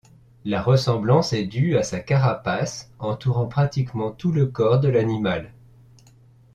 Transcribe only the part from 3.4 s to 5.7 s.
pratiquement tout le corps de l'animal.